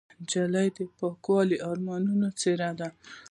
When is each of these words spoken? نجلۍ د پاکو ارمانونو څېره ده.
نجلۍ 0.21 0.67
د 0.77 0.79
پاکو 0.97 1.35
ارمانونو 1.69 2.27
څېره 2.39 2.69
ده. 2.79 2.87